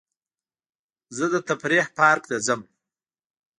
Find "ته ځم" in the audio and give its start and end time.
2.29-2.61